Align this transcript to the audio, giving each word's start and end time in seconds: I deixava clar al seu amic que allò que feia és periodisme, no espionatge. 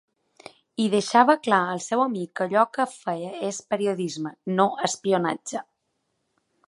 I 0.83 0.87
deixava 0.93 1.35
clar 1.47 1.59
al 1.73 1.81
seu 1.87 2.01
amic 2.05 2.31
que 2.39 2.43
allò 2.47 2.63
que 2.77 2.87
feia 2.95 3.35
és 3.51 3.61
periodisme, 3.75 4.33
no 4.57 4.67
espionatge. 4.89 5.63